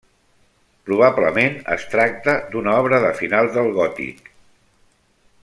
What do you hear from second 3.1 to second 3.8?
finals del